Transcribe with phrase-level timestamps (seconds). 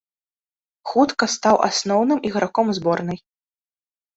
[0.91, 3.17] Хутка стаў асноўным іграком зборнай.